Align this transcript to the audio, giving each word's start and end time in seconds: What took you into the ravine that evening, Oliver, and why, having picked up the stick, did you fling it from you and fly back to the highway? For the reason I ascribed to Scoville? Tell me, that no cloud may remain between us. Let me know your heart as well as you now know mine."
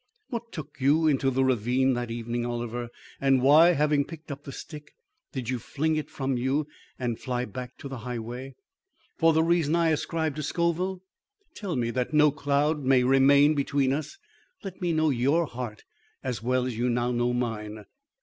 What 0.29 0.51
took 0.51 0.77
you 0.81 1.05
into 1.05 1.29
the 1.29 1.43
ravine 1.45 1.93
that 1.93 2.09
evening, 2.09 2.43
Oliver, 2.43 2.89
and 3.19 3.39
why, 3.39 3.73
having 3.73 4.03
picked 4.03 4.31
up 4.31 4.45
the 4.45 4.51
stick, 4.51 4.95
did 5.31 5.47
you 5.47 5.59
fling 5.59 5.95
it 5.95 6.09
from 6.09 6.37
you 6.37 6.65
and 6.97 7.19
fly 7.19 7.45
back 7.45 7.77
to 7.77 7.87
the 7.87 7.99
highway? 7.99 8.55
For 9.19 9.31
the 9.31 9.43
reason 9.43 9.75
I 9.75 9.89
ascribed 9.89 10.37
to 10.37 10.41
Scoville? 10.41 11.03
Tell 11.53 11.75
me, 11.75 11.91
that 11.91 12.15
no 12.15 12.31
cloud 12.31 12.83
may 12.83 13.03
remain 13.03 13.53
between 13.53 13.93
us. 13.93 14.17
Let 14.63 14.81
me 14.81 14.91
know 14.91 15.11
your 15.11 15.45
heart 15.45 15.83
as 16.23 16.41
well 16.41 16.65
as 16.65 16.75
you 16.75 16.89
now 16.89 17.11
know 17.11 17.31
mine." 17.31 17.85